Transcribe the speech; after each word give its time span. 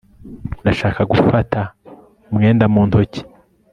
Ndashaka 0.61 1.01
gufata 1.11 1.59
umwenda 2.31 2.65
mu 2.73 2.81
ntoki 2.87 3.21